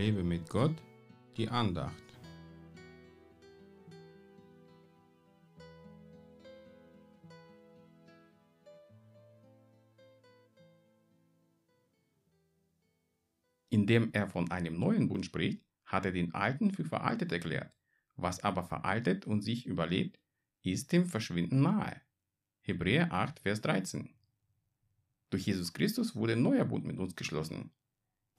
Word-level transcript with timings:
Lebe 0.00 0.22
mit 0.22 0.48
Gott, 0.48 0.74
die 1.36 1.46
Andacht. 1.46 1.92
Indem 13.68 14.08
er 14.14 14.26
von 14.26 14.50
einem 14.50 14.78
neuen 14.78 15.06
Bund 15.06 15.26
spricht, 15.26 15.62
hat 15.84 16.06
er 16.06 16.12
den 16.12 16.32
alten 16.32 16.70
für 16.70 16.86
veraltet 16.86 17.30
erklärt. 17.30 17.70
Was 18.16 18.42
aber 18.42 18.62
veraltet 18.64 19.26
und 19.26 19.42
sich 19.42 19.66
überlebt, 19.66 20.18
ist 20.62 20.92
dem 20.92 21.04
Verschwinden 21.04 21.60
nahe. 21.60 22.00
Hebräer 22.62 23.12
8, 23.12 23.40
Vers 23.40 23.60
13. 23.60 24.08
Durch 25.28 25.44
Jesus 25.44 25.74
Christus 25.74 26.16
wurde 26.16 26.32
ein 26.32 26.42
neuer 26.42 26.64
Bund 26.64 26.86
mit 26.86 26.98
uns 26.98 27.14
geschlossen. 27.14 27.70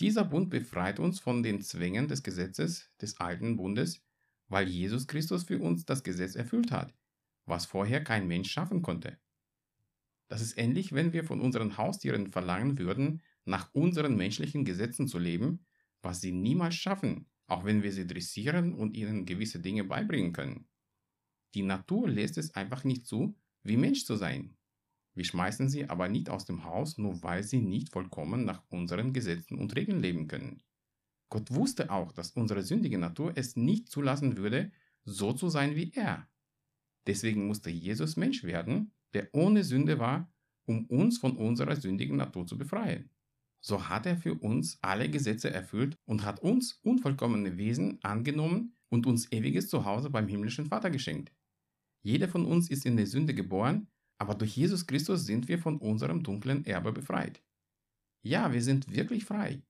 Dieser 0.00 0.24
Bund 0.24 0.48
befreit 0.48 0.98
uns 0.98 1.20
von 1.20 1.42
den 1.42 1.60
Zwängen 1.60 2.08
des 2.08 2.22
Gesetzes 2.22 2.90
des 3.02 3.20
alten 3.20 3.56
Bundes, 3.56 4.02
weil 4.48 4.66
Jesus 4.66 5.06
Christus 5.06 5.44
für 5.44 5.58
uns 5.58 5.84
das 5.84 6.02
Gesetz 6.02 6.36
erfüllt 6.36 6.72
hat, 6.72 6.94
was 7.44 7.66
vorher 7.66 8.02
kein 8.02 8.26
Mensch 8.26 8.50
schaffen 8.50 8.80
konnte. 8.80 9.18
Das 10.28 10.40
ist 10.40 10.56
ähnlich, 10.56 10.92
wenn 10.92 11.12
wir 11.12 11.22
von 11.22 11.42
unseren 11.42 11.76
Haustieren 11.76 12.28
verlangen 12.28 12.78
würden, 12.78 13.20
nach 13.44 13.74
unseren 13.74 14.16
menschlichen 14.16 14.64
Gesetzen 14.64 15.06
zu 15.06 15.18
leben, 15.18 15.66
was 16.00 16.22
sie 16.22 16.32
niemals 16.32 16.76
schaffen, 16.76 17.26
auch 17.46 17.64
wenn 17.66 17.82
wir 17.82 17.92
sie 17.92 18.06
dressieren 18.06 18.72
und 18.72 18.96
ihnen 18.96 19.26
gewisse 19.26 19.60
Dinge 19.60 19.84
beibringen 19.84 20.32
können. 20.32 20.66
Die 21.54 21.62
Natur 21.62 22.08
lässt 22.08 22.38
es 22.38 22.54
einfach 22.54 22.84
nicht 22.84 23.06
zu, 23.06 23.36
wie 23.64 23.76
Mensch 23.76 24.06
zu 24.06 24.16
sein. 24.16 24.56
Wir 25.14 25.24
schmeißen 25.24 25.68
sie 25.68 25.88
aber 25.88 26.08
nicht 26.08 26.30
aus 26.30 26.44
dem 26.44 26.64
Haus, 26.64 26.98
nur 26.98 27.22
weil 27.22 27.42
sie 27.42 27.60
nicht 27.60 27.90
vollkommen 27.90 28.44
nach 28.44 28.62
unseren 28.68 29.12
Gesetzen 29.12 29.58
und 29.58 29.74
Regeln 29.76 30.00
leben 30.00 30.28
können. 30.28 30.62
Gott 31.28 31.50
wusste 31.52 31.90
auch, 31.90 32.12
dass 32.12 32.32
unsere 32.32 32.62
sündige 32.62 32.98
Natur 32.98 33.32
es 33.36 33.56
nicht 33.56 33.88
zulassen 33.88 34.36
würde, 34.36 34.72
so 35.04 35.32
zu 35.32 35.48
sein 35.48 35.76
wie 35.76 35.92
er. 35.94 36.28
Deswegen 37.06 37.46
musste 37.46 37.70
Jesus 37.70 38.16
Mensch 38.16 38.44
werden, 38.44 38.92
der 39.14 39.28
ohne 39.32 39.64
Sünde 39.64 39.98
war, 39.98 40.32
um 40.64 40.86
uns 40.86 41.18
von 41.18 41.36
unserer 41.36 41.76
sündigen 41.76 42.16
Natur 42.16 42.46
zu 42.46 42.58
befreien. 42.58 43.10
So 43.60 43.88
hat 43.88 44.06
er 44.06 44.16
für 44.16 44.34
uns 44.34 44.78
alle 44.80 45.10
Gesetze 45.10 45.50
erfüllt 45.50 45.96
und 46.04 46.24
hat 46.24 46.40
uns 46.40 46.78
unvollkommene 46.82 47.58
Wesen 47.58 48.02
angenommen 48.02 48.76
und 48.88 49.06
uns 49.06 49.30
ewiges 49.32 49.68
Zuhause 49.68 50.10
beim 50.10 50.28
himmlischen 50.28 50.66
Vater 50.66 50.90
geschenkt. 50.90 51.32
Jeder 52.02 52.28
von 52.28 52.46
uns 52.46 52.70
ist 52.70 52.86
in 52.86 52.96
der 52.96 53.06
Sünde 53.06 53.34
geboren, 53.34 53.88
aber 54.20 54.34
durch 54.34 54.54
Jesus 54.54 54.86
Christus 54.86 55.24
sind 55.24 55.48
wir 55.48 55.58
von 55.58 55.78
unserem 55.78 56.22
dunklen 56.22 56.66
Erbe 56.66 56.92
befreit. 56.92 57.42
Ja, 58.22 58.52
wir 58.52 58.62
sind 58.62 58.92
wirklich 58.92 59.24
frei. 59.24 59.62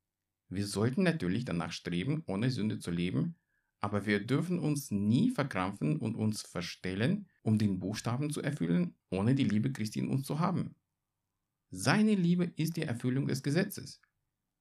Wir 0.48 0.66
sollten 0.66 1.04
natürlich 1.04 1.44
danach 1.44 1.70
streben, 1.70 2.24
ohne 2.26 2.50
Sünde 2.50 2.80
zu 2.80 2.90
leben, 2.90 3.36
aber 3.78 4.06
wir 4.06 4.26
dürfen 4.26 4.58
uns 4.58 4.90
nie 4.90 5.30
verkrampfen 5.30 5.98
und 5.98 6.16
uns 6.16 6.42
verstellen, 6.42 7.28
um 7.42 7.58
den 7.58 7.78
Buchstaben 7.78 8.30
zu 8.30 8.42
erfüllen, 8.42 8.96
ohne 9.10 9.36
die 9.36 9.44
Liebe 9.44 9.72
Christi 9.72 10.00
in 10.00 10.08
uns 10.08 10.26
zu 10.26 10.40
haben. 10.40 10.74
Seine 11.70 12.16
Liebe 12.16 12.52
ist 12.56 12.76
die 12.76 12.82
Erfüllung 12.82 13.28
des 13.28 13.44
Gesetzes. 13.44 14.02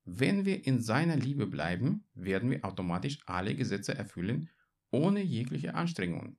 Wenn 0.05 0.45
wir 0.45 0.67
in 0.67 0.81
seiner 0.83 1.15
Liebe 1.15 1.47
bleiben, 1.47 2.05
werden 2.13 2.51
wir 2.51 2.63
automatisch 2.63 3.17
alle 3.25 3.55
Gesetze 3.55 3.95
erfüllen, 3.95 4.49
ohne 4.91 5.23
jegliche 5.23 5.73
Anstrengung. 5.73 6.37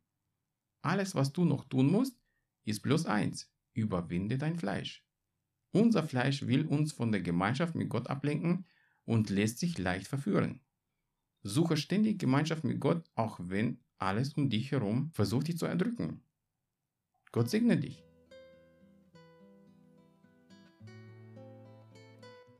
Alles, 0.83 1.17
was 1.17 1.33
du 1.33 1.45
noch 1.45 1.65
tun 1.65 1.91
musst, 1.91 2.21
ist 2.65 2.83
bloß 2.83 3.07
eins, 3.07 3.53
überwinde 3.73 4.39
dein 4.39 4.57
Fleisch. 4.57 5.05
Unser 5.73 6.03
Fleisch 6.03 6.47
will 6.47 6.67
uns 6.67 6.93
von 6.93 7.13
der 7.13 7.21
Gemeinschaft 7.21 7.75
mit 7.75 7.89
Gott 7.89 8.09
ablenken 8.09 8.67
und 9.05 9.31
lässt 9.31 9.59
sich 9.59 9.79
leicht 9.79 10.09
verführen. 10.09 10.61
Suche 11.43 11.77
ständig 11.77 12.19
Gemeinschaft 12.19 12.65
mit 12.65 12.81
Gott, 12.81 13.09
auch 13.15 13.39
wenn 13.43 13.81
alles 13.99 14.35
um 14.35 14.51
dich 14.51 14.73
herum 14.73 15.11
versucht 15.13 15.49
dich 15.49 15.59
zu 15.59 15.67
erdrücken. 15.67 16.23
Gott 17.33 17.49
segne 17.49 17.77
dich. 17.77 18.03